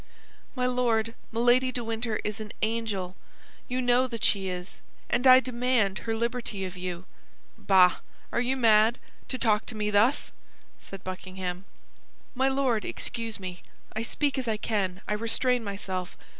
"My 0.55 0.65
Lord, 0.65 1.13
Milady 1.31 1.71
de 1.71 1.83
Winter 1.83 2.19
is 2.23 2.39
an 2.39 2.51
angel; 2.63 3.15
you 3.67 3.79
know 3.83 4.07
that 4.07 4.23
she 4.23 4.49
is, 4.49 4.79
and 5.11 5.27
I 5.27 5.39
demand 5.39 5.99
her 6.09 6.15
liberty 6.15 6.65
of 6.65 6.75
you." 6.75 7.05
"Bah! 7.55 7.97
Are 8.31 8.41
you 8.41 8.57
mad, 8.57 8.97
to 9.27 9.37
talk 9.37 9.67
to 9.67 9.75
me 9.77 9.91
thus?" 9.91 10.31
said 10.79 11.03
Buckingham. 11.03 11.65
"My 12.33 12.47
Lord, 12.47 12.83
excuse 12.83 13.39
me! 13.39 13.61
I 13.95 14.01
speak 14.01 14.39
as 14.39 14.47
I 14.47 14.57
can; 14.57 15.01
I 15.07 15.13
restrain 15.13 15.63
myself. 15.63 16.17